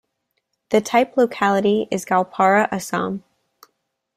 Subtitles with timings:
[0.69, 3.23] The type locality is "Goalpara, Assam".